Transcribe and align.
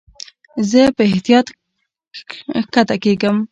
زه 0.69 0.81
په 0.97 1.03
احتیاط 1.09 1.47
کښته 2.71 2.95
کېږم. 3.03 3.37